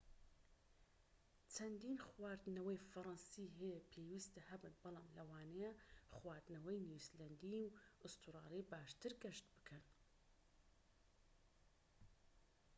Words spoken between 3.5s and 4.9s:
هەیە پێویستە هەبن